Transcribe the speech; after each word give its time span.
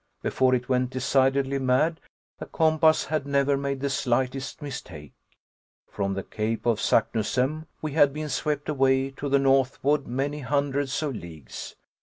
Before 0.23 0.55
it 0.55 0.67
went 0.67 0.89
decidedly 0.89 1.59
mad, 1.59 1.99
the 2.39 2.47
compass 2.47 3.05
had 3.05 3.27
never 3.27 3.55
made 3.55 3.81
the 3.81 3.89
slightest 3.91 4.59
mistake. 4.59 5.13
From 5.91 6.15
the 6.15 6.23
cape 6.23 6.65
of 6.65 6.79
Saknussemm, 6.81 7.67
we 7.83 7.91
had 7.91 8.11
been 8.11 8.27
swept 8.29 8.67
away 8.67 9.11
to 9.11 9.29
the 9.29 9.37
northward 9.37 10.07
many 10.07 10.39
hundreds 10.39 11.03
of 11.03 11.15
leagues. 11.15 11.75